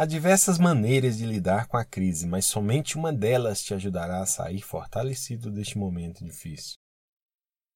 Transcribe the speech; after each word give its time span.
Há 0.00 0.06
diversas 0.06 0.56
maneiras 0.58 1.18
de 1.18 1.26
lidar 1.26 1.66
com 1.66 1.76
a 1.76 1.84
crise, 1.84 2.26
mas 2.26 2.46
somente 2.46 2.96
uma 2.96 3.12
delas 3.12 3.62
te 3.62 3.74
ajudará 3.74 4.22
a 4.22 4.26
sair 4.26 4.62
fortalecido 4.62 5.50
deste 5.50 5.76
momento 5.76 6.24
difícil. 6.24 6.78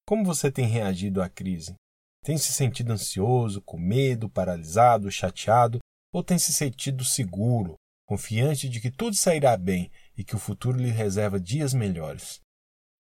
Como 0.06 0.24
você 0.24 0.50
tem 0.50 0.66
reagido 0.66 1.20
à 1.20 1.28
crise? 1.28 1.74
Tem 2.24 2.38
se 2.38 2.50
sentido 2.50 2.94
ansioso, 2.94 3.60
com 3.60 3.76
medo, 3.76 4.30
paralisado, 4.30 5.10
chateado, 5.10 5.80
ou 6.14 6.24
tem 6.24 6.38
se 6.38 6.50
sentido 6.54 7.04
seguro, 7.04 7.74
confiante 8.08 8.70
de 8.70 8.80
que 8.80 8.90
tudo 8.90 9.14
sairá 9.14 9.54
bem 9.54 9.90
e 10.16 10.24
que 10.24 10.34
o 10.34 10.38
futuro 10.38 10.78
lhe 10.78 10.88
reserva 10.88 11.38
dias 11.38 11.74
melhores? 11.74 12.40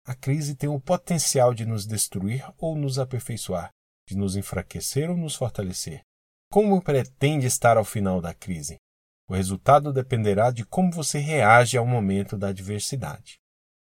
A 0.03 0.15
crise 0.15 0.55
tem 0.55 0.67
o 0.67 0.81
potencial 0.81 1.53
de 1.53 1.63
nos 1.63 1.85
destruir 1.85 2.43
ou 2.57 2.75
nos 2.75 2.97
aperfeiçoar, 2.97 3.69
de 4.09 4.17
nos 4.17 4.35
enfraquecer 4.35 5.11
ou 5.11 5.15
nos 5.15 5.35
fortalecer. 5.35 6.01
Como 6.51 6.81
pretende 6.81 7.45
estar 7.45 7.77
ao 7.77 7.85
final 7.85 8.19
da 8.19 8.33
crise? 8.33 8.77
O 9.31 9.33
resultado 9.33 9.93
dependerá 9.93 10.51
de 10.51 10.65
como 10.65 10.91
você 10.91 11.17
reage 11.17 11.77
ao 11.77 11.87
momento 11.87 12.37
da 12.37 12.49
adversidade. 12.49 13.39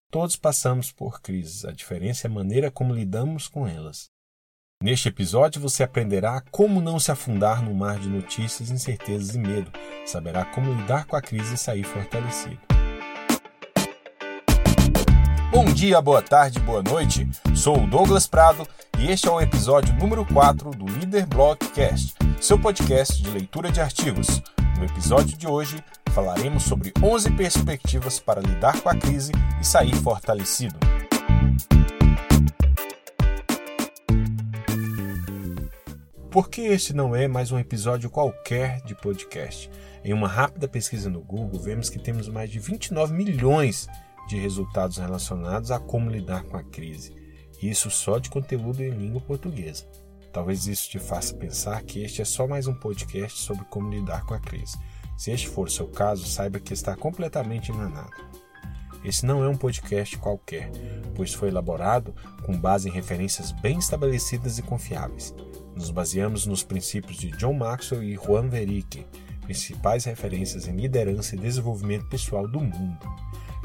Todos 0.09 0.35
passamos 0.35 0.91
por 0.91 1.21
crises, 1.21 1.63
a 1.63 1.71
diferença 1.71 2.25
é 2.25 2.27
a 2.27 2.33
maneira 2.33 2.71
como 2.71 2.91
lidamos 2.91 3.47
com 3.47 3.67
elas. 3.67 4.09
Neste 4.81 5.09
episódio 5.09 5.61
você 5.61 5.83
aprenderá 5.83 6.41
como 6.49 6.81
não 6.81 6.99
se 6.99 7.11
afundar 7.11 7.61
no 7.61 7.71
mar 7.75 7.99
de 7.99 8.09
notícias, 8.09 8.71
incertezas 8.71 9.35
e 9.35 9.37
medo. 9.37 9.71
Saberá 10.07 10.43
como 10.43 10.73
lidar 10.73 11.05
com 11.05 11.15
a 11.15 11.21
crise 11.21 11.53
e 11.53 11.57
sair 11.59 11.83
fortalecido. 11.83 12.59
Bom 15.51 15.65
dia, 15.65 16.01
boa 16.01 16.23
tarde, 16.23 16.59
boa 16.61 16.81
noite. 16.81 17.29
Sou 17.55 17.83
o 17.83 17.87
Douglas 17.87 18.25
Prado 18.25 18.67
e 18.97 19.11
este 19.11 19.27
é 19.27 19.31
o 19.31 19.39
episódio 19.39 19.93
número 19.99 20.25
4 20.25 20.71
do 20.71 20.87
Líder 20.87 21.27
Blogcast, 21.27 22.15
seu 22.41 22.59
podcast 22.59 23.21
de 23.21 23.29
leitura 23.29 23.71
de 23.71 23.79
artigos. 23.79 24.41
No 24.77 24.85
episódio 24.85 25.35
de 25.35 25.47
hoje, 25.47 25.83
falaremos 26.13 26.61
sobre 26.61 26.93
11 27.01 27.31
perspectivas 27.31 28.19
para 28.19 28.41
lidar 28.41 28.79
com 28.79 28.89
a 28.89 28.95
crise 28.95 29.31
e 29.59 29.65
sair 29.65 29.95
fortalecido. 29.95 30.77
Porque 36.29 36.61
este 36.61 36.93
não 36.93 37.15
é 37.15 37.27
mais 37.27 37.51
um 37.51 37.57
episódio 37.57 38.07
qualquer 38.07 38.79
de 38.81 38.93
podcast. 38.93 39.67
Em 40.03 40.13
uma 40.13 40.27
rápida 40.27 40.67
pesquisa 40.67 41.09
no 41.09 41.21
Google, 41.21 41.59
vemos 41.59 41.89
que 41.89 41.97
temos 41.97 42.29
mais 42.29 42.51
de 42.51 42.59
29 42.59 43.15
milhões 43.15 43.87
de 44.27 44.37
resultados 44.37 44.97
relacionados 44.97 45.71
a 45.71 45.79
como 45.79 46.11
lidar 46.11 46.43
com 46.43 46.55
a 46.55 46.61
crise. 46.61 47.15
Isso 47.59 47.89
só 47.89 48.19
de 48.19 48.29
conteúdo 48.29 48.83
em 48.83 48.91
língua 48.91 49.21
portuguesa. 49.21 49.87
Talvez 50.37 50.67
isso 50.67 50.87
te 50.87 50.99
faça 50.99 51.33
pensar 51.33 51.81
que 51.81 52.03
este 52.03 52.21
é 52.21 52.25
só 52.25 52.47
mais 52.47 52.67
um 52.67 52.73
podcast 52.75 53.39
sobre 53.39 53.65
como 53.65 53.89
lidar 53.89 54.23
com 54.23 54.35
a 54.35 54.39
crise. 54.39 54.77
Se 55.17 55.31
este 55.31 55.49
for 55.49 55.65
o 55.65 55.71
seu 55.71 55.87
caso, 55.87 56.27
saiba 56.27 56.59
que 56.59 56.75
está 56.75 56.95
completamente 56.95 57.71
enganado. 57.71 58.11
Esse 59.03 59.25
não 59.25 59.43
é 59.43 59.49
um 59.49 59.57
podcast 59.57 60.15
qualquer, 60.19 60.69
pois 61.15 61.33
foi 61.33 61.49
elaborado 61.49 62.13
com 62.45 62.55
base 62.55 62.87
em 62.87 62.91
referências 62.91 63.51
bem 63.51 63.79
estabelecidas 63.79 64.59
e 64.59 64.61
confiáveis. 64.61 65.33
Nos 65.75 65.89
baseamos 65.89 66.45
nos 66.45 66.61
princípios 66.61 67.17
de 67.17 67.31
John 67.31 67.53
Maxwell 67.53 68.03
e 68.03 68.13
Juan 68.13 68.47
Verique, 68.47 69.07
principais 69.41 70.05
referências 70.05 70.67
em 70.67 70.75
liderança 70.75 71.35
e 71.35 71.39
desenvolvimento 71.39 72.07
pessoal 72.09 72.47
do 72.47 72.59
mundo. 72.59 73.07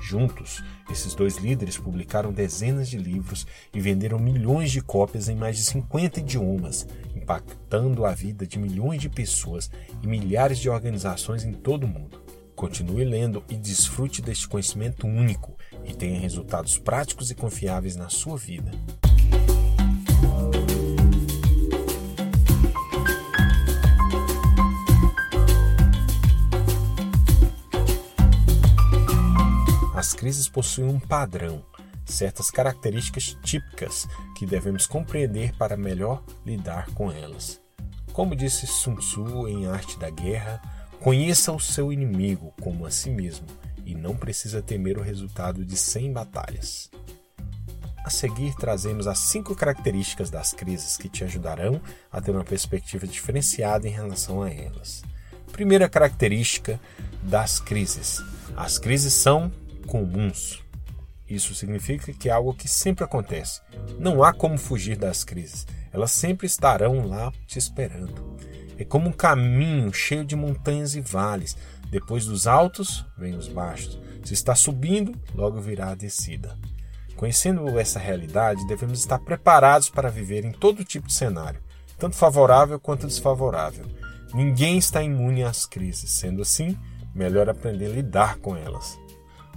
Juntos, 0.03 0.62
esses 0.91 1.14
dois 1.14 1.36
líderes 1.36 1.78
publicaram 1.78 2.33
dezenas 2.33 2.91
de 2.91 2.98
livros 2.98 3.47
e 3.72 3.81
venderam 3.81 4.19
milhões 4.19 4.72
de 4.72 4.81
cópias 4.81 5.28
em 5.28 5.36
mais 5.36 5.56
de 5.56 5.62
50 5.62 6.19
idiomas, 6.19 6.89
impactando 7.14 8.05
a 8.05 8.12
vida 8.12 8.45
de 8.45 8.58
milhões 8.58 9.00
de 9.00 9.08
pessoas 9.08 9.70
e 10.03 10.06
milhares 10.06 10.58
de 10.58 10.69
organizações 10.69 11.45
em 11.45 11.53
todo 11.53 11.84
o 11.84 11.89
mundo. 11.89 12.20
Continue 12.56 13.05
lendo 13.05 13.45
e 13.48 13.56
desfrute 13.56 14.20
deste 14.20 14.48
conhecimento 14.48 15.06
único 15.06 15.56
e 15.84 15.95
tenha 15.95 16.19
resultados 16.19 16.77
práticos 16.78 17.30
e 17.30 17.34
confiáveis 17.36 17.95
na 17.95 18.08
sua 18.08 18.36
vida. 18.36 18.73
Crises 30.22 30.48
possuem 30.48 30.88
um 30.88 31.00
padrão, 31.00 31.64
certas 32.05 32.48
características 32.48 33.36
típicas 33.42 34.06
que 34.38 34.46
devemos 34.46 34.86
compreender 34.86 35.52
para 35.56 35.77
melhor 35.77 36.22
lidar 36.46 36.86
com 36.94 37.10
elas. 37.10 37.60
Como 38.12 38.36
disse 38.36 38.64
Sun 38.68 38.94
Tzu 38.94 39.48
em 39.48 39.66
Arte 39.66 39.98
da 39.98 40.10
Guerra, 40.10 40.62
conheça 41.00 41.50
o 41.50 41.58
seu 41.58 41.92
inimigo 41.92 42.55
como 42.62 42.86
a 42.86 42.90
si 42.92 43.10
mesmo 43.10 43.48
e 43.84 43.96
não 43.96 44.14
precisa 44.14 44.62
temer 44.62 44.96
o 44.96 45.02
resultado 45.02 45.64
de 45.64 45.77
100 45.77 46.12
batalhas. 46.12 46.89
A 48.04 48.08
seguir, 48.08 48.54
trazemos 48.54 49.08
as 49.08 49.18
cinco 49.18 49.56
características 49.56 50.30
das 50.30 50.52
crises 50.52 50.96
que 50.96 51.08
te 51.08 51.24
ajudarão 51.24 51.80
a 52.12 52.20
ter 52.20 52.30
uma 52.30 52.44
perspectiva 52.44 53.08
diferenciada 53.08 53.89
em 53.89 53.92
relação 53.92 54.40
a 54.40 54.48
elas. 54.48 55.02
Primeira 55.50 55.89
característica 55.89 56.78
das 57.24 57.58
crises: 57.58 58.22
as 58.56 58.78
crises 58.78 59.14
são 59.14 59.50
comuns. 59.92 60.64
Isso 61.29 61.55
significa 61.55 62.14
que 62.14 62.30
é 62.30 62.33
algo 62.33 62.55
que 62.55 62.67
sempre 62.67 63.05
acontece. 63.05 63.61
Não 63.98 64.25
há 64.25 64.33
como 64.33 64.57
fugir 64.57 64.97
das 64.97 65.23
crises. 65.23 65.67
Elas 65.92 66.13
sempre 66.13 66.47
estarão 66.47 67.07
lá 67.07 67.30
te 67.47 67.58
esperando. 67.58 68.39
É 68.79 68.86
como 68.86 69.11
um 69.11 69.13
caminho 69.13 69.92
cheio 69.92 70.25
de 70.25 70.35
montanhas 70.35 70.95
e 70.95 71.02
vales. 71.02 71.58
Depois 71.91 72.25
dos 72.25 72.47
altos, 72.47 73.05
vem 73.19 73.35
os 73.35 73.48
baixos. 73.48 73.98
Se 74.25 74.33
está 74.33 74.55
subindo, 74.55 75.14
logo 75.35 75.61
virá 75.61 75.91
a 75.91 75.95
descida. 75.95 76.58
Conhecendo 77.14 77.79
essa 77.79 77.98
realidade, 77.98 78.67
devemos 78.67 78.98
estar 78.98 79.19
preparados 79.19 79.91
para 79.91 80.08
viver 80.08 80.42
em 80.42 80.52
todo 80.52 80.85
tipo 80.85 81.08
de 81.08 81.13
cenário, 81.13 81.61
tanto 81.98 82.17
favorável 82.17 82.81
quanto 82.81 83.07
desfavorável. 83.07 83.85
Ninguém 84.33 84.79
está 84.79 85.02
imune 85.02 85.45
às 85.45 85.67
crises, 85.67 86.13
sendo 86.13 86.41
assim, 86.41 86.79
melhor 87.14 87.51
aprender 87.51 87.86
a 87.86 87.95
lidar 87.95 88.39
com 88.39 88.57
elas. 88.57 88.98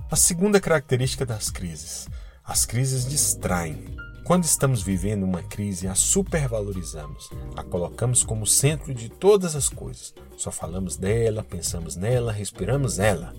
A 0.10 0.16
segunda 0.16 0.62
característica 0.62 1.26
das 1.26 1.50
crises: 1.50 2.08
as 2.44 2.64
crises 2.64 3.08
distraem. 3.08 3.96
Quando 4.24 4.44
estamos 4.44 4.84
vivendo 4.84 5.24
uma 5.24 5.42
crise, 5.42 5.88
a 5.88 5.96
supervalorizamos, 5.96 7.32
a 7.56 7.64
colocamos 7.64 8.24
como 8.24 8.46
centro 8.46 8.94
de 8.94 9.10
todas 9.10 9.56
as 9.56 9.68
coisas. 9.68 10.14
Só 10.38 10.52
falamos 10.52 10.96
dela, 10.96 11.44
pensamos 11.44 11.96
nela, 11.96 12.32
respiramos 12.32 13.00
ela. 13.00 13.34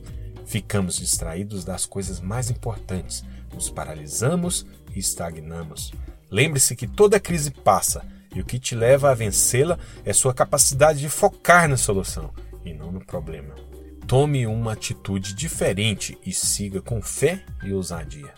Ficamos 0.44 0.96
distraídos 0.96 1.64
das 1.64 1.86
coisas 1.86 2.20
mais 2.20 2.50
importantes, 2.50 3.24
nos 3.54 3.70
paralisamos 3.70 4.66
e 4.94 4.98
estagnamos. 4.98 5.92
Lembre-se 6.30 6.74
que 6.74 6.88
toda 6.88 7.20
crise 7.20 7.52
passa 7.52 8.04
e 8.34 8.40
o 8.40 8.44
que 8.44 8.58
te 8.58 8.74
leva 8.74 9.10
a 9.10 9.14
vencê-la 9.14 9.78
é 10.04 10.12
sua 10.12 10.34
capacidade 10.34 10.98
de 10.98 11.08
focar 11.08 11.68
na 11.68 11.76
solução 11.76 12.32
e 12.64 12.72
não 12.72 12.90
no 12.90 13.04
problema. 13.04 13.54
Tome 14.06 14.46
uma 14.46 14.74
atitude 14.74 15.34
diferente 15.34 16.16
e 16.24 16.32
siga 16.32 16.80
com 16.80 17.02
fé 17.02 17.44
e 17.64 17.72
ousadia. 17.72 18.32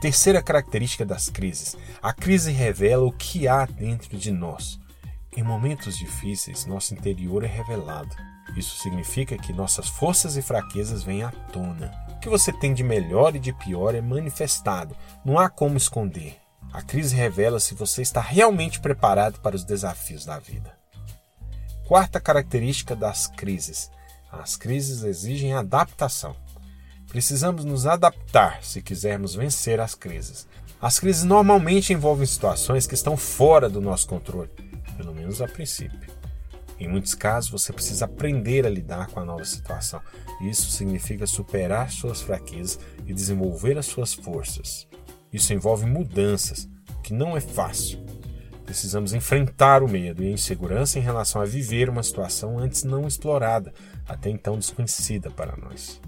Terceira 0.00 0.40
característica 0.40 1.04
das 1.04 1.28
crises: 1.28 1.76
a 2.00 2.12
crise 2.12 2.52
revela 2.52 3.04
o 3.04 3.10
que 3.10 3.48
há 3.48 3.66
dentro 3.66 4.16
de 4.16 4.30
nós. 4.30 4.78
Em 5.36 5.42
momentos 5.42 5.98
difíceis, 5.98 6.66
nosso 6.66 6.94
interior 6.94 7.42
é 7.42 7.48
revelado. 7.48 8.14
Isso 8.56 8.76
significa 8.76 9.36
que 9.36 9.52
nossas 9.52 9.88
forças 9.88 10.36
e 10.36 10.42
fraquezas 10.42 11.02
vêm 11.02 11.24
à 11.24 11.32
tona. 11.32 11.92
O 12.10 12.20
que 12.20 12.28
você 12.28 12.52
tem 12.52 12.72
de 12.72 12.84
melhor 12.84 13.34
e 13.34 13.40
de 13.40 13.52
pior 13.52 13.96
é 13.96 14.00
manifestado. 14.00 14.96
Não 15.24 15.36
há 15.36 15.48
como 15.48 15.76
esconder. 15.76 16.38
A 16.72 16.80
crise 16.80 17.16
revela 17.16 17.58
se 17.58 17.74
você 17.74 18.02
está 18.02 18.20
realmente 18.20 18.78
preparado 18.78 19.40
para 19.40 19.56
os 19.56 19.64
desafios 19.64 20.24
da 20.24 20.38
vida. 20.38 20.78
Quarta 21.88 22.20
característica 22.20 22.94
das 22.94 23.26
crises: 23.26 23.90
as 24.32 24.56
crises 24.56 25.04
exigem 25.04 25.52
adaptação. 25.52 26.34
Precisamos 27.08 27.64
nos 27.64 27.86
adaptar 27.86 28.64
se 28.64 28.80
quisermos 28.80 29.34
vencer 29.34 29.78
as 29.78 29.94
crises. 29.94 30.48
As 30.80 30.98
crises 30.98 31.24
normalmente 31.24 31.92
envolvem 31.92 32.26
situações 32.26 32.86
que 32.86 32.94
estão 32.94 33.16
fora 33.16 33.68
do 33.68 33.80
nosso 33.80 34.08
controle, 34.08 34.50
pelo 34.96 35.14
menos 35.14 35.42
a 35.42 35.46
princípio. 35.46 36.10
Em 36.80 36.88
muitos 36.88 37.14
casos, 37.14 37.50
você 37.50 37.72
precisa 37.72 38.06
aprender 38.06 38.66
a 38.66 38.70
lidar 38.70 39.08
com 39.08 39.20
a 39.20 39.24
nova 39.24 39.44
situação. 39.44 40.00
Isso 40.40 40.70
significa 40.72 41.26
superar 41.26 41.92
suas 41.92 42.22
fraquezas 42.22 42.80
e 43.06 43.12
desenvolver 43.12 43.78
as 43.78 43.86
suas 43.86 44.14
forças. 44.14 44.88
Isso 45.32 45.52
envolve 45.52 45.86
mudanças, 45.86 46.68
que 47.04 47.12
não 47.12 47.36
é 47.36 47.40
fácil. 47.40 48.04
Precisamos 48.72 49.12
enfrentar 49.12 49.82
o 49.82 49.86
medo 49.86 50.22
e 50.22 50.28
a 50.28 50.30
insegurança 50.30 50.98
em 50.98 51.02
relação 51.02 51.42
a 51.42 51.44
viver 51.44 51.90
uma 51.90 52.02
situação 52.02 52.58
antes 52.58 52.84
não 52.84 53.06
explorada, 53.06 53.70
até 54.08 54.30
então 54.30 54.56
desconhecida 54.56 55.30
para 55.30 55.54
nós. 55.58 56.00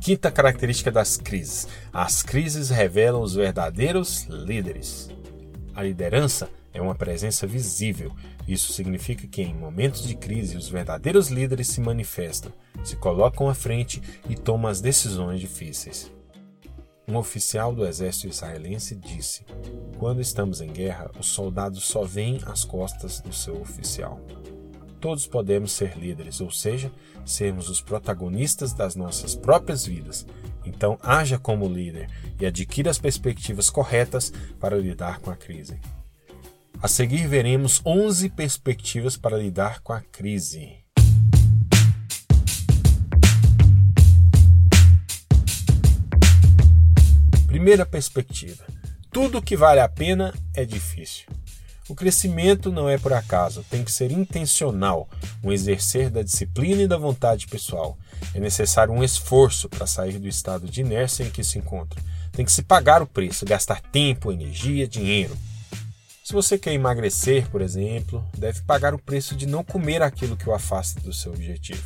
Quinta 0.00 0.30
característica 0.30 0.90
das 0.90 1.18
crises: 1.18 1.68
as 1.92 2.22
crises 2.22 2.70
revelam 2.70 3.20
os 3.20 3.34
verdadeiros 3.34 4.24
líderes. 4.24 5.10
A 5.74 5.82
liderança 5.82 6.48
é 6.72 6.80
uma 6.80 6.94
presença 6.94 7.46
visível, 7.46 8.10
Isso 8.48 8.72
significa 8.72 9.26
que 9.26 9.42
em 9.42 9.54
momentos 9.54 10.08
de 10.08 10.14
crise 10.14 10.56
os 10.56 10.70
verdadeiros 10.70 11.28
líderes 11.28 11.68
se 11.68 11.78
manifestam, 11.82 12.50
se 12.82 12.96
colocam 12.96 13.50
à 13.50 13.54
frente 13.54 14.00
e 14.30 14.34
tomam 14.34 14.70
as 14.70 14.80
decisões 14.80 15.40
difíceis. 15.40 16.10
Um 17.08 17.16
oficial 17.16 17.74
do 17.74 17.86
exército 17.86 18.28
israelense 18.28 18.94
disse: 18.94 19.46
Quando 19.98 20.20
estamos 20.20 20.60
em 20.60 20.70
guerra, 20.70 21.10
os 21.18 21.28
soldados 21.28 21.84
só 21.84 22.04
veem 22.04 22.38
as 22.44 22.64
costas 22.64 23.18
do 23.20 23.32
seu 23.32 23.58
oficial. 23.58 24.20
Todos 25.00 25.26
podemos 25.26 25.72
ser 25.72 25.96
líderes, 25.96 26.38
ou 26.40 26.50
seja, 26.50 26.92
sermos 27.24 27.70
os 27.70 27.80
protagonistas 27.80 28.74
das 28.74 28.94
nossas 28.94 29.34
próprias 29.34 29.86
vidas. 29.86 30.26
Então, 30.66 30.98
haja 31.02 31.38
como 31.38 31.66
líder 31.66 32.10
e 32.38 32.44
adquira 32.44 32.90
as 32.90 32.98
perspectivas 32.98 33.70
corretas 33.70 34.30
para 34.60 34.76
lidar 34.76 35.20
com 35.20 35.30
a 35.30 35.36
crise. 35.36 35.80
A 36.82 36.88
seguir, 36.88 37.26
veremos 37.26 37.80
11 37.86 38.28
perspectivas 38.30 39.16
para 39.16 39.38
lidar 39.38 39.80
com 39.80 39.94
a 39.94 40.00
crise. 40.00 40.87
Primeira 47.58 47.84
perspectiva: 47.84 48.64
tudo 49.10 49.42
que 49.42 49.56
vale 49.56 49.80
a 49.80 49.88
pena 49.88 50.32
é 50.54 50.64
difícil. 50.64 51.26
O 51.88 51.94
crescimento 51.94 52.70
não 52.70 52.88
é 52.88 52.96
por 52.96 53.12
acaso, 53.12 53.66
tem 53.68 53.82
que 53.82 53.90
ser 53.90 54.12
intencional, 54.12 55.08
um 55.42 55.50
exercer 55.50 56.08
da 56.08 56.22
disciplina 56.22 56.82
e 56.82 56.86
da 56.86 56.96
vontade 56.96 57.48
pessoal. 57.48 57.98
É 58.32 58.38
necessário 58.38 58.94
um 58.94 59.02
esforço 59.02 59.68
para 59.68 59.88
sair 59.88 60.20
do 60.20 60.28
estado 60.28 60.68
de 60.68 60.82
inércia 60.82 61.24
em 61.24 61.30
que 61.30 61.42
se 61.42 61.58
encontra. 61.58 62.00
Tem 62.30 62.44
que 62.44 62.52
se 62.52 62.62
pagar 62.62 63.02
o 63.02 63.08
preço, 63.08 63.44
gastar 63.44 63.80
tempo, 63.80 64.30
energia, 64.30 64.86
dinheiro. 64.86 65.36
Se 66.22 66.32
você 66.32 66.56
quer 66.56 66.74
emagrecer, 66.74 67.50
por 67.50 67.60
exemplo, 67.60 68.24
deve 68.38 68.62
pagar 68.62 68.94
o 68.94 69.00
preço 69.00 69.34
de 69.34 69.46
não 69.46 69.64
comer 69.64 70.00
aquilo 70.00 70.36
que 70.36 70.48
o 70.48 70.54
afasta 70.54 71.00
do 71.00 71.12
seu 71.12 71.32
objetivo, 71.32 71.82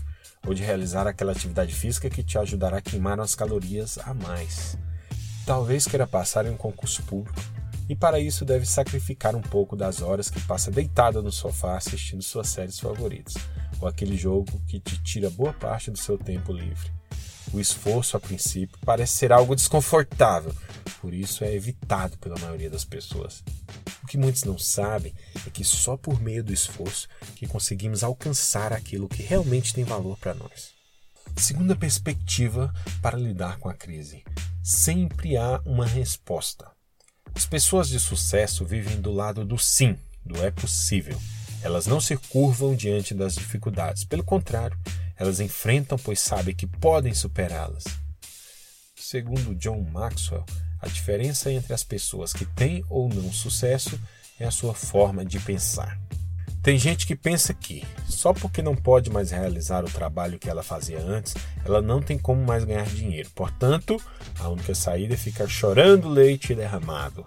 ou 0.47 0.53
de 0.53 0.63
realizar 0.63 1.07
aquela 1.07 1.33
atividade 1.33 1.75
física 1.75 2.11
que 2.11 2.23
te 2.23 2.37
ajudará 2.37 2.77
a 2.77 2.83
queimar 2.83 3.19
as 3.19 3.35
calorias 3.35 3.99
a 4.05 4.13
mais. 4.13 4.77
Talvez 5.45 5.87
queira 5.87 6.07
passar 6.07 6.47
em 6.47 6.51
um 6.51 6.57
concurso 6.57 7.03
público 7.03 7.41
e 7.89 7.97
para 7.97 8.21
isso 8.21 8.45
deve 8.45 8.65
sacrificar 8.65 9.35
um 9.35 9.43
pouco 9.43 9.77
das 9.77 10.01
horas 10.01 10.31
que 10.31 10.41
passa 10.41 10.71
deitada 10.71 11.21
no 11.21 11.33
sofá 11.33 11.77
assistindo 11.77 12.23
suas 12.23 12.49
séries 12.49 12.79
favoritas, 12.79 13.35
ou 13.81 13.89
aquele 13.89 14.17
jogo 14.17 14.63
que 14.67 14.79
te 14.79 15.03
tira 15.03 15.29
boa 15.29 15.53
parte 15.53 15.91
do 15.91 15.99
seu 15.99 16.17
tempo 16.17 16.53
livre. 16.53 16.91
O 17.53 17.61
esforço, 17.61 18.17
a 18.17 18.21
princípio, 18.21 18.79
parece 18.87 19.15
ser 19.15 19.33
algo 19.33 19.55
desconfortável, 19.55 20.55
por 21.01 21.13
isso 21.13 21.45
é 21.45 21.53
evitado 21.53 22.17
pela 22.19 22.39
maioria 22.39 22.71
das 22.71 22.85
pessoas. 22.85 23.43
O 24.03 24.07
que 24.07 24.17
muitos 24.17 24.45
não 24.45 24.57
sabem 24.57 25.13
é 25.47 25.51
que 25.51 25.65
só 25.65 25.97
por 25.97 26.21
meio 26.21 26.43
do 26.43 26.53
esforço 26.53 27.09
que 27.37 27.47
conseguimos 27.47 28.03
alcançar 28.03 28.73
aquilo 28.73 29.09
que 29.09 29.23
realmente 29.23 29.75
tem 29.75 29.85
valor 29.85 30.17
para 30.17 30.35
nós. 30.35 30.82
Segunda 31.37 31.75
perspectiva 31.75 32.73
para 33.01 33.19
lidar 33.19 33.59
com 33.59 33.69
a 33.69 33.75
crise: 33.75 34.25
sempre 34.63 35.37
há 35.37 35.61
uma 35.65 35.87
resposta. 35.87 36.71
As 37.35 37.47
pessoas 37.47 37.89
de 37.89 37.99
sucesso 37.99 38.65
vivem 38.65 39.01
do 39.01 39.11
lado 39.11 39.45
do 39.45 39.59
sim, 39.59 39.97
do 40.25 40.43
é 40.45 40.51
possível. 40.51 41.21
Elas 41.63 41.87
não 41.87 42.01
se 42.01 42.17
curvam 42.17 42.75
diante 42.75 43.15
das 43.15 43.35
dificuldades. 43.35 44.05
Pelo 44.05 44.25
contrário, 44.25 44.79
elas 45.17 45.41
enfrentam, 45.41 45.99
pois 45.99 46.21
sabem 46.21 46.55
que 46.55 46.67
podem 46.67 47.15
superá-las. 47.15 47.85
Segundo 48.97 49.55
John 49.55 49.81
Maxwell, 49.83 50.45
a 50.81 50.89
diferença 50.89 51.51
entre 51.53 51.73
as 51.73 51.85
pessoas 51.85 52.33
que 52.33 52.45
têm 52.45 52.85
ou 52.89 53.09
não 53.09 53.33
sucesso 53.33 53.99
é 54.39 54.45
a 54.45 54.51
sua 54.51 54.75
forma 54.75 55.25
de 55.25 55.39
pensar. 55.39 55.99
Tem 56.63 56.79
gente 56.79 57.09
que 57.09 57.17
pensa 57.17 57.53
que, 57.53 57.85
só 58.09 58.33
porque 58.33 58.63
não 58.63 58.77
pode 58.77 59.11
mais 59.11 59.33
realizar 59.33 59.85
o 59.85 59.91
trabalho 59.91 60.39
que 60.39 60.49
ela 60.49 60.63
fazia 60.63 61.01
antes, 61.01 61.35
ela 61.65 61.83
não 61.83 62.01
tem 62.01 62.17
como 62.17 62.45
mais 62.45 62.63
ganhar 62.63 62.87
dinheiro. 62.87 63.29
Portanto, 63.35 64.01
a 64.39 64.49
única 64.49 64.73
saída 64.73 65.15
é 65.15 65.17
ficar 65.17 65.49
chorando 65.49 66.09
leite 66.09 66.55
derramado. 66.55 67.27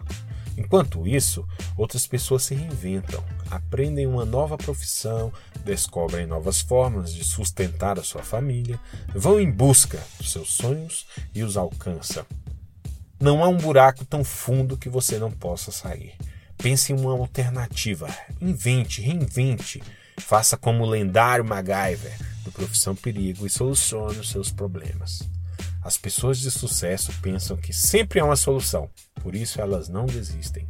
Enquanto 0.58 1.06
isso, 1.06 1.46
outras 1.76 2.08
pessoas 2.08 2.44
se 2.44 2.56
reinventam, 2.56 3.22
aprendem 3.52 4.08
uma 4.08 4.24
nova 4.24 4.58
profissão, 4.58 5.34
descobrem 5.66 6.26
novas 6.26 6.62
formas 6.62 7.14
de 7.14 7.26
sustentar 7.26 8.00
a 8.00 8.04
sua 8.04 8.24
família, 8.24 8.80
vão 9.14 9.38
em 9.38 9.52
busca 9.52 10.02
dos 10.18 10.32
seus 10.32 10.54
sonhos 10.54 11.06
e 11.34 11.44
os 11.44 11.58
alcançam. 11.58 12.26
Não 13.20 13.44
há 13.44 13.50
um 13.50 13.58
buraco 13.58 14.06
tão 14.06 14.24
fundo 14.24 14.78
que 14.78 14.88
você 14.88 15.20
não 15.20 15.30
possa 15.30 15.74
sair. 15.74 16.14
Pense 16.65 16.91
em 16.91 16.95
uma 16.95 17.12
alternativa. 17.12 18.07
Invente, 18.41 19.00
reinvente. 19.00 19.83
Faça 20.17 20.57
como 20.57 20.83
o 20.83 20.89
lendário 20.89 21.45
MacGyver 21.45 22.17
do 22.44 22.51
Profissão 22.51 22.95
Perigo 22.95 23.45
e 23.45 23.51
solucione 23.51 24.17
os 24.17 24.31
seus 24.31 24.50
problemas. 24.50 25.21
As 25.83 25.95
pessoas 25.95 26.39
de 26.39 26.50
sucesso 26.50 27.13
pensam 27.21 27.56
que 27.56 27.71
sempre 27.71 28.19
há 28.19 28.25
uma 28.25 28.35
solução, 28.35 28.89
por 29.21 29.35
isso 29.35 29.62
elas 29.62 29.89
não 29.89 30.07
desistem. 30.07 30.67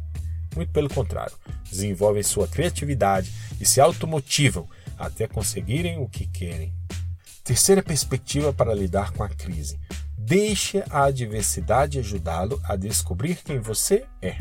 Muito 0.54 0.70
pelo 0.70 0.90
contrário, 0.90 1.34
desenvolvem 1.70 2.22
sua 2.22 2.46
criatividade 2.46 3.32
e 3.58 3.64
se 3.64 3.80
automotivam 3.80 4.68
até 4.98 5.26
conseguirem 5.26 5.98
o 5.98 6.06
que 6.06 6.26
querem. 6.26 6.74
Terceira 7.42 7.82
perspectiva 7.82 8.52
para 8.52 8.74
lidar 8.74 9.12
com 9.12 9.22
a 9.22 9.30
crise: 9.30 9.80
deixe 10.18 10.84
a 10.90 11.04
adversidade 11.04 11.98
ajudá-lo 11.98 12.60
a 12.64 12.76
descobrir 12.76 13.36
quem 13.36 13.60
você 13.60 14.04
é. 14.20 14.36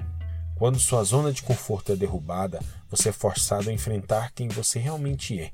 Quando 0.55 0.79
sua 0.79 1.03
zona 1.03 1.33
de 1.33 1.43
conforto 1.43 1.91
é 1.91 1.97
derrubada, 1.97 2.61
você 2.89 3.09
é 3.09 3.11
forçado 3.11 3.69
a 3.69 3.73
enfrentar 3.73 4.31
quem 4.33 4.47
você 4.47 4.79
realmente 4.79 5.37
é. 5.37 5.51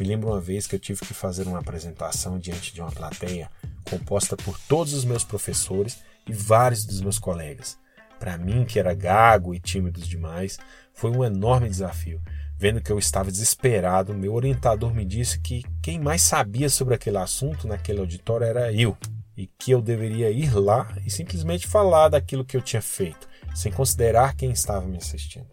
Me 0.00 0.06
lembro 0.06 0.30
uma 0.30 0.40
vez 0.40 0.66
que 0.66 0.74
eu 0.74 0.78
tive 0.78 1.00
que 1.00 1.12
fazer 1.12 1.46
uma 1.46 1.58
apresentação 1.58 2.38
diante 2.38 2.72
de 2.72 2.80
uma 2.80 2.90
plateia 2.90 3.50
composta 3.88 4.34
por 4.34 4.58
todos 4.60 4.94
os 4.94 5.04
meus 5.04 5.24
professores 5.24 5.98
e 6.26 6.32
vários 6.32 6.86
dos 6.86 7.02
meus 7.02 7.18
colegas. 7.18 7.78
Para 8.18 8.38
mim, 8.38 8.64
que 8.64 8.78
era 8.78 8.94
gago 8.94 9.54
e 9.54 9.60
tímido 9.60 10.00
demais, 10.00 10.58
foi 10.94 11.10
um 11.10 11.22
enorme 11.22 11.68
desafio. 11.68 12.20
Vendo 12.56 12.80
que 12.80 12.90
eu 12.90 12.98
estava 12.98 13.30
desesperado, 13.30 14.14
meu 14.14 14.32
orientador 14.32 14.92
me 14.94 15.04
disse 15.04 15.38
que 15.38 15.62
quem 15.82 16.00
mais 16.00 16.22
sabia 16.22 16.70
sobre 16.70 16.94
aquele 16.94 17.18
assunto 17.18 17.68
naquele 17.68 18.00
auditório 18.00 18.46
era 18.46 18.72
eu, 18.72 18.96
e 19.36 19.46
que 19.46 19.70
eu 19.70 19.82
deveria 19.82 20.30
ir 20.30 20.54
lá 20.54 20.96
e 21.04 21.10
simplesmente 21.10 21.66
falar 21.66 22.08
daquilo 22.08 22.44
que 22.44 22.56
eu 22.56 22.62
tinha 22.62 22.82
feito 22.82 23.27
sem 23.54 23.72
considerar 23.72 24.36
quem 24.36 24.50
estava 24.50 24.86
me 24.86 24.96
assistindo. 24.96 25.48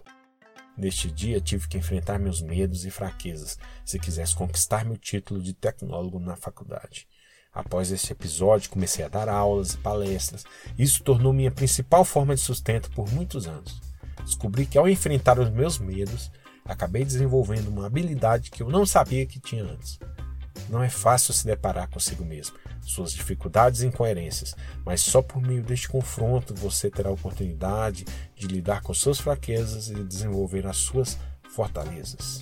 Neste 0.77 1.09
dia 1.09 1.39
tive 1.39 1.67
que 1.67 1.77
enfrentar 1.77 2.19
meus 2.19 2.41
medos 2.41 2.85
e 2.85 2.91
fraquezas 2.91 3.57
se 3.85 3.97
quisesse 3.97 4.35
conquistar 4.35 4.83
meu 4.83 4.97
título 4.97 5.41
de 5.41 5.53
tecnólogo 5.53 6.19
na 6.19 6.35
faculdade. 6.35 7.07
Após 7.53 7.89
este 7.89 8.11
episódio, 8.11 8.69
comecei 8.69 9.05
a 9.05 9.07
dar 9.07 9.29
aulas 9.29 9.73
e 9.73 9.77
palestras. 9.77 10.43
Isso 10.77 11.01
tornou 11.01 11.31
minha 11.31 11.51
principal 11.51 12.03
forma 12.03 12.35
de 12.35 12.41
sustento 12.41 12.91
por 12.91 13.09
muitos 13.13 13.47
anos. 13.47 13.81
Descobri 14.25 14.65
que 14.65 14.77
ao 14.77 14.89
enfrentar 14.89 15.39
os 15.39 15.49
meus 15.49 15.79
medos, 15.79 16.29
acabei 16.65 17.05
desenvolvendo 17.05 17.69
uma 17.69 17.85
habilidade 17.85 18.51
que 18.51 18.61
eu 18.61 18.69
não 18.69 18.85
sabia 18.85 19.25
que 19.25 19.39
tinha 19.39 19.63
antes. 19.63 19.97
Não 20.69 20.81
é 20.81 20.89
fácil 20.89 21.33
se 21.33 21.45
deparar 21.45 21.87
consigo 21.87 22.25
mesmo, 22.25 22.57
suas 22.81 23.13
dificuldades 23.13 23.81
e 23.81 23.87
incoerências, 23.87 24.55
mas 24.83 25.01
só 25.01 25.21
por 25.21 25.41
meio 25.41 25.61
deste 25.61 25.87
confronto 25.87 26.55
você 26.55 26.89
terá 26.89 27.09
a 27.09 27.13
oportunidade 27.13 28.05
de 28.35 28.47
lidar 28.47 28.81
com 28.81 28.93
suas 28.93 29.19
fraquezas 29.19 29.89
e 29.89 30.03
desenvolver 30.03 30.65
as 30.65 30.77
suas 30.77 31.17
fortalezas. 31.51 32.41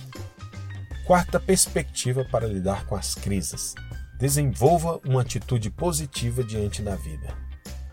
Quarta 1.06 1.38
perspectiva 1.38 2.24
para 2.24 2.46
lidar 2.46 2.86
com 2.86 2.96
as 2.96 3.14
crises: 3.14 3.74
desenvolva 4.18 5.00
uma 5.04 5.20
atitude 5.20 5.70
positiva 5.70 6.42
diante 6.42 6.80
da 6.80 6.96
vida. 6.96 7.36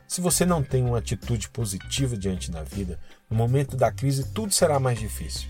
Se 0.08 0.22
você 0.22 0.46
não 0.46 0.64
tem 0.64 0.84
uma 0.84 0.98
atitude 0.98 1.50
positiva 1.50 2.18
diante 2.18 2.52
da 2.52 2.64
vida, 2.64 3.00
no 3.30 3.36
momento 3.36 3.78
da 3.78 3.92
crise 3.92 4.26
tudo 4.34 4.54
será 4.54 4.80
mais 4.80 5.00
difícil. 5.00 5.50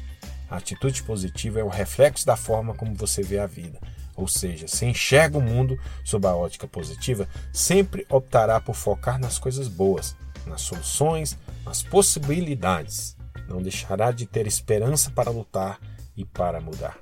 A 0.50 0.58
atitude 0.58 1.02
positiva 1.04 1.60
é 1.60 1.64
o 1.64 1.70
reflexo 1.70 2.26
da 2.26 2.36
forma 2.36 2.74
como 2.74 2.94
você 2.94 3.24
vê 3.24 3.40
a 3.40 3.48
vida 3.48 3.80
ou 4.16 4.28
seja, 4.28 4.68
se 4.68 4.86
enxerga 4.86 5.38
o 5.38 5.42
mundo 5.42 5.80
sob 6.04 6.28
a 6.28 6.36
ótica 6.36 6.68
positiva, 6.68 7.28
sempre 7.52 8.06
optará 8.10 8.60
por 8.60 8.76
focar 8.76 9.20
nas 9.20 9.40
coisas 9.40 9.68
boas, 9.68 10.16
nas 10.46 10.62
soluções, 10.62 11.38
nas 11.66 11.84
possibilidades. 11.84 13.16
Não 13.48 13.62
deixará 13.62 14.12
de 14.12 14.26
ter 14.26 14.48
esperança 14.48 15.12
para 15.12 15.32
lutar 15.32 15.80
e 16.16 16.26
para 16.26 16.62
mudar. 16.62 16.98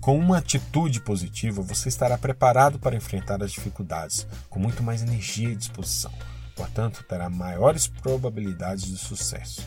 Com 0.00 0.16
uma 0.16 0.38
atitude 0.38 1.00
positiva, 1.00 1.60
você 1.62 1.88
estará 1.88 2.16
preparado 2.16 2.78
para 2.78 2.94
enfrentar 2.94 3.42
as 3.42 3.50
dificuldades 3.50 4.26
com 4.48 4.60
muito 4.60 4.82
mais 4.82 5.02
energia 5.02 5.48
e 5.48 5.56
disposição. 5.56 6.12
Portanto, 6.54 7.04
terá 7.08 7.28
maiores 7.28 7.86
probabilidades 7.88 8.86
de 8.86 8.96
sucesso. 8.96 9.66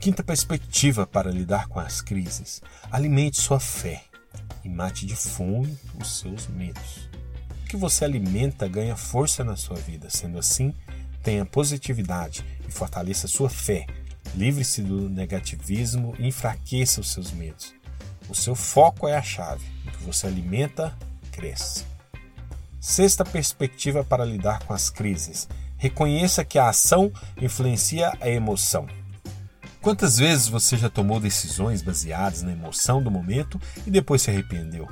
Quinta 0.00 0.22
perspectiva 0.22 1.06
para 1.06 1.30
lidar 1.30 1.66
com 1.66 1.80
as 1.80 2.00
crises: 2.00 2.62
alimente 2.90 3.40
sua 3.40 3.58
fé 3.58 4.04
e 4.64 4.68
mate 4.68 5.06
de 5.06 5.14
fome 5.14 5.76
os 6.00 6.18
seus 6.18 6.46
medos. 6.46 7.08
O 7.62 7.66
que 7.66 7.76
você 7.76 8.04
alimenta 8.04 8.68
ganha 8.68 8.96
força 8.96 9.42
na 9.42 9.56
sua 9.56 9.76
vida. 9.76 10.08
Sendo 10.10 10.38
assim, 10.38 10.74
tenha 11.22 11.44
positividade 11.44 12.44
e 12.68 12.72
fortaleça 12.72 13.26
sua 13.26 13.50
fé. 13.50 13.86
Livre-se 14.34 14.82
do 14.82 15.08
negativismo 15.08 16.14
e 16.18 16.28
enfraqueça 16.28 17.00
os 17.00 17.10
seus 17.12 17.32
medos. 17.32 17.74
O 18.28 18.34
seu 18.34 18.54
foco 18.54 19.06
é 19.06 19.16
a 19.16 19.22
chave. 19.22 19.64
O 19.86 19.90
que 19.90 20.04
você 20.04 20.26
alimenta, 20.26 20.96
cresce. 21.30 21.84
Sexta 22.80 23.24
perspectiva 23.24 24.04
para 24.04 24.24
lidar 24.24 24.60
com 24.60 24.72
as 24.72 24.90
crises. 24.90 25.48
Reconheça 25.76 26.44
que 26.44 26.58
a 26.58 26.68
ação 26.68 27.12
influencia 27.40 28.12
a 28.20 28.28
emoção. 28.28 28.86
Quantas 29.84 30.16
vezes 30.16 30.48
você 30.48 30.78
já 30.78 30.88
tomou 30.88 31.20
decisões 31.20 31.82
baseadas 31.82 32.40
na 32.40 32.52
emoção 32.52 33.02
do 33.02 33.10
momento 33.10 33.60
e 33.86 33.90
depois 33.90 34.22
se 34.22 34.30
arrependeu? 34.30 34.88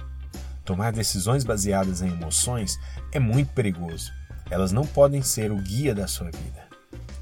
Tomar 0.66 0.92
decisões 0.92 1.44
baseadas 1.44 2.02
em 2.02 2.08
emoções 2.08 2.78
é 3.11 3.18
muito 3.18 3.54
perigoso. 3.54 4.12
Elas 4.50 4.70
não 4.70 4.87
podem 4.87 5.22
ser 5.22 5.50
o 5.50 5.56
guia 5.56 5.94
da 5.94 6.06
sua 6.06 6.30
vida. 6.30 6.68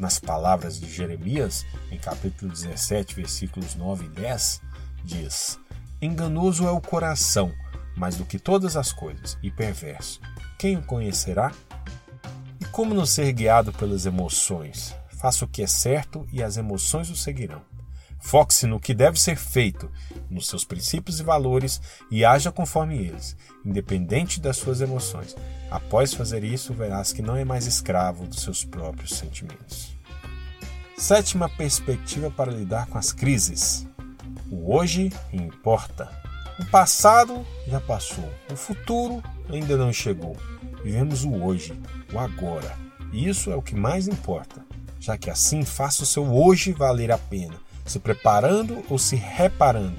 Nas 0.00 0.19
palavras 0.19 0.81
de 0.81 0.93
Jeremias, 0.93 1.65
em 1.93 1.97
capítulo 1.97 2.50
17, 2.50 3.15
versículos 3.15 3.77
9 3.77 4.07
e 4.07 4.09
10, 4.09 4.61
diz: 5.05 5.57
Enganoso 6.03 6.67
é 6.67 6.73
o 6.73 6.81
coração, 6.81 7.53
mais 7.97 8.17
do 8.17 8.25
que 8.25 8.41
todas 8.41 8.77
as 8.77 8.93
coisas, 8.93 9.39
e 9.45 9.49
perverso. 9.49 10.21
Quem 10.59 10.77
o 10.77 10.83
conhecerá? 10.83 11.53
E 12.61 12.65
como 12.65 12.95
não 12.95 13.07
ser 13.07 13.33
guiado 13.33 13.73
pelas 13.73 14.07
emoções? 14.07 14.93
Faça 15.21 15.45
o 15.45 15.49
que 15.49 15.62
é 15.62 15.67
certo 15.67 16.27
e 16.33 16.43
as 16.43 16.57
emoções 16.57 17.11
o 17.11 17.15
seguirão. 17.15 17.61
Foque-se 18.19 18.67
no 18.67 18.81
que 18.81 18.95
deve 18.95 19.21
ser 19.21 19.37
feito, 19.37 19.91
nos 20.31 20.47
seus 20.47 20.65
princípios 20.65 21.21
e 21.21 21.23
valores 21.23 21.79
e 22.11 22.25
haja 22.25 22.50
conforme 22.50 22.97
eles, 22.97 23.37
independente 23.62 24.41
das 24.41 24.57
suas 24.57 24.81
emoções. 24.81 25.37
Após 25.71 26.15
fazer 26.15 26.43
isso, 26.43 26.73
verás 26.73 27.12
que 27.12 27.21
não 27.21 27.37
é 27.37 27.45
mais 27.45 27.67
escravo 27.67 28.27
dos 28.27 28.41
seus 28.41 28.65
próprios 28.65 29.15
sentimentos. 29.15 29.95
Sétima 30.97 31.50
perspectiva 31.50 32.31
para 32.31 32.50
lidar 32.50 32.87
com 32.87 32.97
as 32.97 33.12
crises. 33.12 33.87
O 34.50 34.75
hoje 34.75 35.12
importa. 35.35 36.11
O 36.59 36.65
passado 36.65 37.47
já 37.67 37.81
passou, 37.81 38.29
o 38.50 38.57
futuro 38.57 39.23
ainda 39.50 39.77
não 39.77 39.93
chegou. 39.93 40.35
Vivemos 40.83 41.25
o 41.25 41.43
hoje, 41.43 41.79
o 42.11 42.19
agora. 42.19 42.75
E 43.12 43.29
isso 43.29 43.50
é 43.50 43.57
o 43.57 43.62
que 43.62 43.75
mais 43.75 44.09
importa 44.09 44.65
já 45.00 45.16
que 45.16 45.30
assim 45.30 45.64
faça 45.64 46.02
o 46.02 46.07
seu 46.07 46.25
hoje 46.33 46.73
valer 46.73 47.11
a 47.11 47.19
pena, 47.19 47.57
se 47.87 47.99
preparando 47.99 48.85
ou 48.88 48.99
se 48.99 49.16
reparando. 49.16 49.99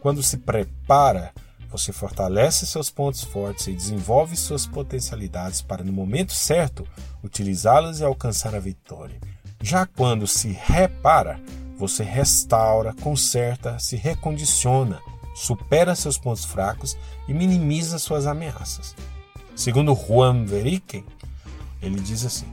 Quando 0.00 0.22
se 0.22 0.36
prepara, 0.36 1.32
você 1.70 1.92
fortalece 1.92 2.66
seus 2.66 2.90
pontos 2.90 3.24
fortes 3.24 3.66
e 3.66 3.72
desenvolve 3.72 4.36
suas 4.36 4.66
potencialidades 4.66 5.62
para, 5.62 5.82
no 5.82 5.92
momento 5.92 6.32
certo, 6.32 6.86
utilizá-las 7.24 8.00
e 8.00 8.04
alcançar 8.04 8.54
a 8.54 8.60
vitória. 8.60 9.18
Já 9.60 9.86
quando 9.86 10.26
se 10.26 10.48
repara, 10.48 11.40
você 11.76 12.04
restaura, 12.04 12.94
conserta, 12.94 13.78
se 13.78 13.96
recondiciona, 13.96 15.00
supera 15.34 15.94
seus 15.94 16.16
pontos 16.16 16.44
fracos 16.44 16.96
e 17.26 17.34
minimiza 17.34 17.98
suas 17.98 18.26
ameaças. 18.26 18.94
Segundo 19.54 19.94
Juan 19.94 20.44
Veriken, 20.44 21.04
ele 21.82 22.00
diz 22.00 22.24
assim: 22.24 22.46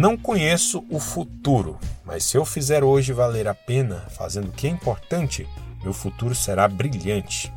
não 0.00 0.16
conheço 0.16 0.82
o 0.88 0.98
futuro, 0.98 1.78
mas 2.06 2.24
se 2.24 2.34
eu 2.34 2.46
fizer 2.46 2.82
hoje 2.82 3.12
valer 3.12 3.46
a 3.46 3.52
pena, 3.52 4.06
fazendo 4.08 4.48
o 4.48 4.52
que 4.52 4.66
é 4.66 4.70
importante, 4.70 5.46
meu 5.82 5.92
futuro 5.92 6.34
será 6.34 6.66
brilhante. 6.66 7.52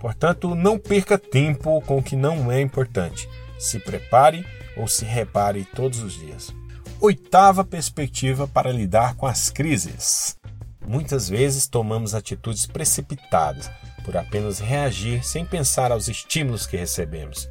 Portanto, 0.00 0.56
não 0.56 0.80
perca 0.80 1.16
tempo 1.16 1.80
com 1.82 1.98
o 1.98 2.02
que 2.02 2.16
não 2.16 2.50
é 2.50 2.60
importante. 2.60 3.28
Se 3.56 3.78
prepare 3.78 4.44
ou 4.76 4.88
se 4.88 5.04
repare 5.04 5.64
todos 5.64 6.00
os 6.00 6.14
dias. 6.14 6.52
Oitava 7.00 7.64
perspectiva 7.64 8.48
para 8.48 8.72
lidar 8.72 9.14
com 9.14 9.24
as 9.24 9.48
crises. 9.48 10.36
Muitas 10.84 11.28
vezes 11.28 11.68
tomamos 11.68 12.16
atitudes 12.16 12.66
precipitadas 12.66 13.70
por 14.04 14.16
apenas 14.16 14.58
reagir 14.58 15.24
sem 15.24 15.46
pensar 15.46 15.92
aos 15.92 16.08
estímulos 16.08 16.66
que 16.66 16.76
recebemos. 16.76 17.48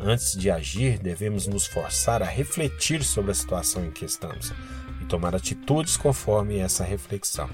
Antes 0.00 0.32
de 0.36 0.50
agir, 0.50 0.98
devemos 0.98 1.46
nos 1.46 1.66
forçar 1.66 2.22
a 2.22 2.26
refletir 2.26 3.02
sobre 3.04 3.30
a 3.30 3.34
situação 3.34 3.84
em 3.84 3.90
que 3.90 4.04
estamos 4.04 4.52
e 5.00 5.04
tomar 5.04 5.34
atitudes 5.34 5.96
conforme 5.96 6.58
essa 6.58 6.84
reflexão. 6.84 7.48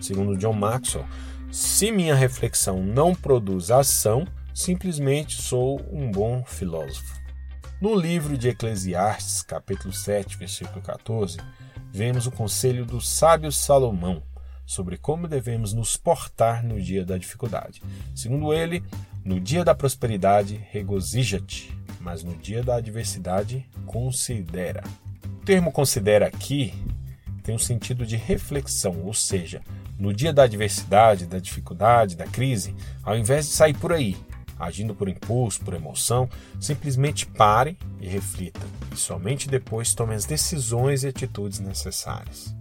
Segundo 0.00 0.36
John 0.36 0.52
Maxwell, 0.52 1.06
se 1.50 1.92
minha 1.92 2.14
reflexão 2.14 2.82
não 2.82 3.14
produz 3.14 3.70
ação, 3.70 4.26
simplesmente 4.54 5.40
sou 5.40 5.80
um 5.92 6.10
bom 6.10 6.44
filósofo. 6.44 7.20
No 7.80 7.94
livro 7.94 8.38
de 8.38 8.48
Eclesiastes, 8.48 9.42
capítulo 9.42 9.92
7, 9.92 10.36
versículo 10.36 10.80
14, 10.80 11.38
vemos 11.90 12.26
o 12.26 12.30
conselho 12.30 12.86
do 12.86 13.00
sábio 13.00 13.50
Salomão 13.50 14.22
sobre 14.64 14.96
como 14.96 15.28
devemos 15.28 15.72
nos 15.72 15.96
portar 15.96 16.64
no 16.64 16.80
dia 16.80 17.04
da 17.04 17.18
dificuldade. 17.18 17.82
Segundo 18.14 18.52
ele, 18.52 18.82
no 19.24 19.38
dia 19.38 19.64
da 19.64 19.74
prosperidade, 19.74 20.60
regozija-te, 20.70 21.76
mas 22.00 22.22
no 22.22 22.34
dia 22.36 22.62
da 22.62 22.76
adversidade, 22.76 23.68
considera. 23.86 24.82
O 25.24 25.44
termo 25.44 25.70
considera 25.72 26.26
aqui 26.26 26.72
tem 27.42 27.54
um 27.54 27.58
sentido 27.58 28.06
de 28.06 28.16
reflexão, 28.16 29.02
ou 29.02 29.12
seja, 29.12 29.62
no 29.98 30.12
dia 30.12 30.32
da 30.32 30.44
adversidade, 30.44 31.26
da 31.26 31.38
dificuldade, 31.38 32.16
da 32.16 32.26
crise, 32.26 32.74
ao 33.02 33.16
invés 33.16 33.46
de 33.46 33.52
sair 33.52 33.74
por 33.74 33.92
aí, 33.92 34.16
agindo 34.58 34.94
por 34.94 35.08
impulso, 35.08 35.60
por 35.64 35.74
emoção, 35.74 36.28
simplesmente 36.60 37.26
pare 37.26 37.76
e 38.00 38.06
reflita, 38.06 38.60
e 38.92 38.96
somente 38.96 39.48
depois 39.48 39.94
tome 39.94 40.14
as 40.14 40.24
decisões 40.24 41.02
e 41.02 41.08
atitudes 41.08 41.58
necessárias. 41.58 42.54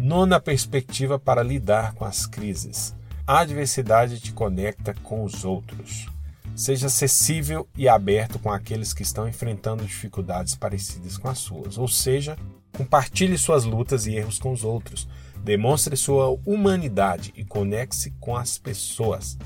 Nona 0.00 0.40
perspectiva 0.40 1.18
para 1.18 1.42
lidar 1.42 1.92
com 1.92 2.06
as 2.06 2.24
crises. 2.24 2.94
A 3.26 3.40
adversidade 3.40 4.18
te 4.18 4.32
conecta 4.32 4.94
com 5.02 5.22
os 5.22 5.44
outros. 5.44 6.08
Seja 6.56 6.86
acessível 6.86 7.68
e 7.76 7.86
aberto 7.86 8.38
com 8.38 8.50
aqueles 8.50 8.94
que 8.94 9.02
estão 9.02 9.28
enfrentando 9.28 9.84
dificuldades 9.84 10.54
parecidas 10.54 11.18
com 11.18 11.28
as 11.28 11.36
suas, 11.36 11.76
ou 11.76 11.86
seja, 11.86 12.38
compartilhe 12.74 13.36
suas 13.36 13.64
lutas 13.64 14.06
e 14.06 14.14
erros 14.14 14.38
com 14.38 14.52
os 14.52 14.64
outros. 14.64 15.06
Demonstre 15.44 15.94
sua 15.98 16.30
humanidade 16.46 17.30
e 17.36 17.44
conecte-se 17.44 18.10
com 18.12 18.34
as 18.34 18.56
pessoas. 18.56 19.36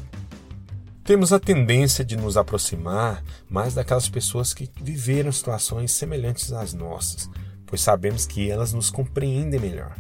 Temos 1.03 1.33
a 1.33 1.41
tendência 1.41 2.05
de 2.05 2.17
nos 2.17 2.37
aproximar 2.37 3.25
mais 3.51 3.75
daquelas 3.75 4.09
pessoas 4.09 4.55
que 4.55 4.71
viveram 4.81 5.33
situações 5.33 5.91
semelhantes 5.91 6.53
às 6.53 6.73
nossas, 6.73 7.29
pois 7.67 7.81
sabemos 7.81 8.25
que 8.25 8.49
elas 8.49 8.73
nos 8.73 8.89
compreendem 8.89 9.59
melhor. 9.59 9.97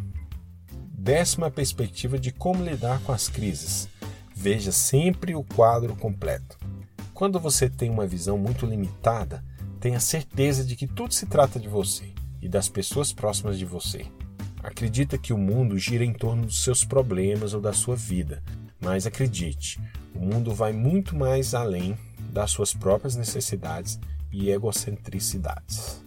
Décima 1.05 1.51
perspectiva 1.51 2.19
de 2.19 2.33
como 2.33 2.65
lidar 2.65 2.99
com 3.03 3.13
as 3.13 3.29
crises. 3.29 3.91
Veja 4.35 4.73
sempre 4.73 5.35
o 5.35 5.45
quadro 5.45 5.95
completo. 5.95 6.59
Quando 7.13 7.39
você 7.39 7.69
tem 7.69 7.91
uma 7.91 8.07
visão 8.07 8.39
muito 8.39 8.65
limitada, 8.65 9.45
tenha 9.79 10.01
certeza 10.01 10.65
de 10.65 10.75
que 10.75 10.87
tudo 10.87 11.13
se 11.13 11.27
trata 11.27 11.61
de 11.61 11.69
você 11.69 12.05
e 12.41 12.49
das 12.49 12.71
pessoas 12.71 13.13
próximas 13.13 13.59
de 13.59 13.67
você. 13.67 14.07
Acredita 14.63 15.19
que 15.19 15.35
o 15.35 15.37
mundo 15.37 15.77
gira 15.77 16.07
em 16.07 16.13
torno 16.15 16.47
dos 16.47 16.65
seus 16.65 16.87
problemas 16.87 17.53
ou 17.53 17.61
da 17.61 17.75
sua 17.75 17.95
vida, 17.95 18.43
mas 18.81 19.07
acredite, 19.07 19.79
o 20.15 20.21
mundo 20.21 20.55
vai 20.55 20.73
muito 20.73 21.15
mais 21.15 21.53
além 21.53 21.99
das 22.33 22.51
suas 22.51 22.73
próprias 22.73 23.15
necessidades 23.15 24.01
e 24.33 24.49
egocentricidades. 24.51 26.03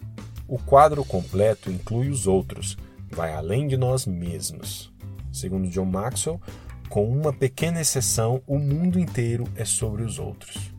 O 0.48 0.58
quadro 0.58 1.04
completo 1.04 1.70
inclui 1.70 2.08
os 2.08 2.26
outros, 2.26 2.76
vai 3.10 3.32
além 3.32 3.66
de 3.66 3.76
nós 3.76 4.06
mesmos. 4.06 4.92
Segundo 5.32 5.68
John 5.68 5.84
Maxwell, 5.84 6.40
com 6.88 7.08
uma 7.08 7.32
pequena 7.32 7.80
exceção, 7.80 8.42
o 8.46 8.58
mundo 8.58 8.98
inteiro 8.98 9.44
é 9.54 9.64
sobre 9.64 10.02
os 10.02 10.18
outros. 10.18 10.72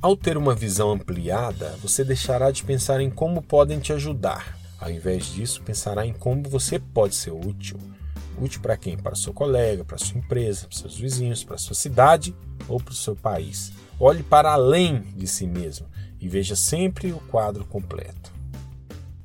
Ao 0.00 0.16
ter 0.16 0.38
uma 0.38 0.54
visão 0.54 0.90
ampliada, 0.92 1.76
você 1.82 2.02
deixará 2.02 2.50
de 2.50 2.64
pensar 2.64 3.00
em 3.00 3.10
como 3.10 3.42
podem 3.42 3.78
te 3.78 3.92
ajudar. 3.92 4.58
Ao 4.78 4.90
invés 4.90 5.26
disso, 5.26 5.62
pensará 5.62 6.06
em 6.06 6.14
como 6.14 6.48
você 6.48 6.78
pode 6.78 7.14
ser 7.14 7.32
útil. 7.32 7.78
Útil 8.40 8.62
para 8.62 8.78
quem? 8.78 8.96
Para 8.96 9.14
seu 9.14 9.34
colega, 9.34 9.84
para 9.84 9.98
sua 9.98 10.18
empresa, 10.18 10.66
para 10.66 10.78
seus 10.78 10.98
vizinhos, 10.98 11.44
para 11.44 11.58
sua 11.58 11.74
cidade 11.74 12.34
ou 12.66 12.80
para 12.80 12.92
o 12.92 12.96
seu 12.96 13.14
país. 13.14 13.72
Olhe 13.98 14.22
para 14.22 14.52
além 14.52 15.02
de 15.14 15.26
si 15.26 15.46
mesmo 15.46 15.86
e 16.18 16.26
veja 16.26 16.56
sempre 16.56 17.12
o 17.12 17.20
quadro 17.20 17.66
completo. 17.66 18.39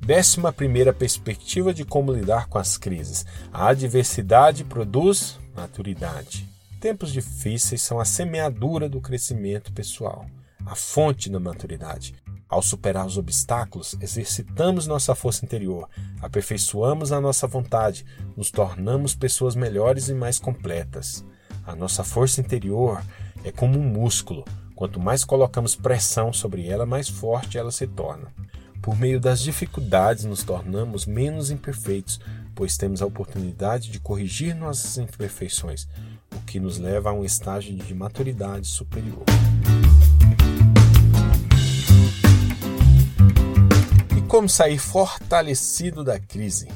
Décima 0.05 0.53
primeira 0.53 0.93
perspectiva 0.93 1.73
de 1.73 1.83
como 1.83 2.13
lidar 2.13 2.47
com 2.47 2.59
as 2.59 2.77
crises. 2.77 3.25
A 3.51 3.69
adversidade 3.69 4.63
produz 4.63 5.39
maturidade. 5.55 6.47
Tempos 6.79 7.11
difíceis 7.11 7.81
são 7.81 7.99
a 7.99 8.05
semeadura 8.05 8.87
do 8.87 9.01
crescimento 9.01 9.73
pessoal, 9.73 10.27
a 10.63 10.75
fonte 10.75 11.27
da 11.27 11.39
maturidade. 11.39 12.13
Ao 12.47 12.61
superar 12.61 13.07
os 13.07 13.17
obstáculos, 13.17 13.97
exercitamos 13.99 14.85
nossa 14.85 15.15
força 15.15 15.43
interior, 15.43 15.89
aperfeiçoamos 16.21 17.11
a 17.11 17.19
nossa 17.19 17.47
vontade, 17.47 18.05
nos 18.37 18.51
tornamos 18.51 19.15
pessoas 19.15 19.55
melhores 19.55 20.07
e 20.07 20.13
mais 20.13 20.37
completas. 20.37 21.25
A 21.65 21.75
nossa 21.75 22.03
força 22.03 22.39
interior 22.39 23.01
é 23.43 23.51
como 23.51 23.79
um 23.79 23.83
músculo. 23.83 24.45
Quanto 24.75 24.99
mais 24.99 25.25
colocamos 25.25 25.75
pressão 25.75 26.31
sobre 26.31 26.67
ela, 26.67 26.85
mais 26.85 27.09
forte 27.09 27.57
ela 27.57 27.71
se 27.71 27.87
torna. 27.87 28.31
Por 28.85 28.95
meio 28.95 29.19
das 29.19 29.41
dificuldades, 29.41 30.25
nos 30.25 30.43
tornamos 30.43 31.07
menos 31.07 31.49
imperfeitos, 31.49 32.19
pois 32.53 32.77
temos 32.77 33.01
a 33.01 33.05
oportunidade 33.07 33.89
de 33.89 33.99
corrigir 33.99 34.53
nossas 34.53 34.99
imperfeições, 34.99 35.87
o 36.31 36.39
que 36.41 36.59
nos 36.59 36.77
leva 36.77 37.09
a 37.09 37.13
um 37.13 37.25
estágio 37.25 37.75
de 37.75 37.95
maturidade 37.95 38.67
superior. 38.67 39.23
E 44.15 44.21
como 44.27 44.47
sair 44.47 44.77
fortalecido 44.77 46.03
da 46.03 46.19
crise? 46.19 46.67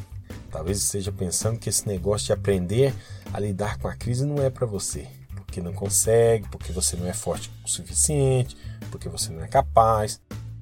Talvez 0.49 0.79
esteja 0.79 1.11
pensando 1.11 1.59
que 1.59 1.69
esse 1.69 1.87
negócio 1.87 2.25
de 2.25 2.33
aprender 2.33 2.91
a 3.31 3.39
lidar 3.39 3.77
com 3.77 3.87
a 3.87 3.95
crise 3.95 4.25
não 4.25 4.43
é 4.43 4.49
para 4.49 4.65
você, 4.65 5.07
porque 5.35 5.61
não 5.61 5.73
consegue, 5.73 6.49
porque 6.49 6.71
você 6.71 6.95
não 6.95 7.05
é 7.05 7.13
forte 7.13 7.51
o 7.63 7.69
suficiente, 7.69 8.57
porque 8.89 9.07
você 9.07 9.31
não 9.31 9.43
é 9.43 9.47
capaz. 9.47 10.19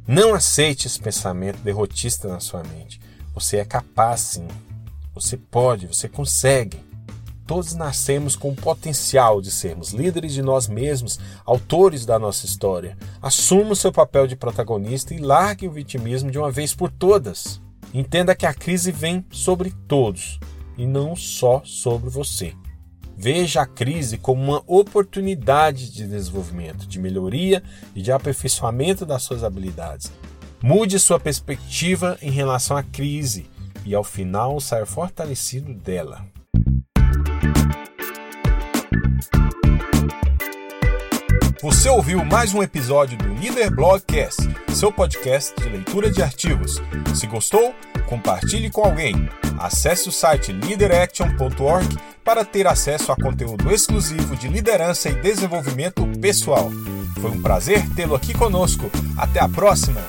Não 0.07 0.33
aceite 0.33 0.87
esse 0.87 0.97
pensamento 0.97 1.57
derrotista 1.57 2.29
na 2.29 2.39
sua 2.39 2.63
mente. 2.63 3.01
Você 3.33 3.57
é 3.57 3.65
capaz 3.65 4.21
sim. 4.21 4.47
Você 5.13 5.35
pode, 5.35 5.85
você 5.85 6.07
consegue. 6.07 6.79
Todos 7.45 7.73
nascemos 7.73 8.33
com 8.33 8.49
o 8.49 8.55
potencial 8.55 9.41
de 9.41 9.51
sermos 9.51 9.91
líderes 9.91 10.33
de 10.33 10.41
nós 10.41 10.69
mesmos, 10.69 11.19
autores 11.45 12.05
da 12.05 12.17
nossa 12.17 12.45
história. 12.45 12.97
Assuma 13.21 13.71
o 13.71 13.75
seu 13.75 13.91
papel 13.91 14.27
de 14.27 14.37
protagonista 14.37 15.13
e 15.13 15.17
largue 15.17 15.67
o 15.67 15.71
vitimismo 15.71 16.31
de 16.31 16.39
uma 16.39 16.51
vez 16.51 16.73
por 16.73 16.89
todas. 16.89 17.61
Entenda 17.93 18.35
que 18.35 18.45
a 18.45 18.53
crise 18.53 18.93
vem 18.93 19.25
sobre 19.29 19.71
todos 19.89 20.39
e 20.77 20.85
não 20.85 21.17
só 21.17 21.61
sobre 21.65 22.09
você. 22.09 22.53
Veja 23.19 23.63
a 23.63 23.65
crise 23.65 24.15
como 24.15 24.43
uma 24.43 24.63
oportunidade 24.67 25.91
de 25.91 26.07
desenvolvimento, 26.07 26.85
de 26.85 26.99
melhoria 26.99 27.63
e 27.95 28.01
de 28.03 28.11
aperfeiçoamento 28.11 29.07
das 29.07 29.23
suas 29.23 29.43
habilidades. 29.43 30.11
Mude 30.61 30.99
sua 30.99 31.19
perspectiva 31.19 32.15
em 32.21 32.29
relação 32.29 32.77
à 32.77 32.83
crise 32.83 33.47
e, 33.83 33.95
ao 33.95 34.03
final, 34.03 34.59
saia 34.59 34.85
fortalecido 34.85 35.73
dela. 35.73 36.27
Você 41.59 41.89
ouviu 41.89 42.23
mais 42.23 42.53
um 42.53 42.61
episódio 42.61 43.17
do 43.17 43.33
Líder 43.33 43.71
Blogcast, 43.71 44.43
seu 44.75 44.91
podcast 44.91 45.59
de 45.59 45.67
leitura 45.67 46.11
de 46.11 46.21
artigos. 46.21 46.79
Se 47.15 47.25
gostou, 47.25 47.73
compartilhe 48.07 48.69
com 48.69 48.81
alguém. 48.81 49.15
Acesse 49.57 50.07
o 50.07 50.11
site 50.11 50.53
leaderaction.org 50.53 51.97
para 52.27 52.43
ter 52.43 52.67
acesso 52.67 53.09
a 53.09 53.15
conteúdo 53.15 53.71
exclusivo 53.71 54.35
de 54.35 54.49
liderança 54.49 55.07
e 55.07 55.15
desenvolvimento 55.15 56.05
pessoal. 56.19 56.69
Foi 57.21 57.31
um 57.31 57.41
prazer 57.41 57.87
tê-lo 57.95 58.15
aqui 58.15 58.33
conosco. 58.33 58.91
Até 59.17 59.39
a 59.39 59.47
próxima! 59.47 60.01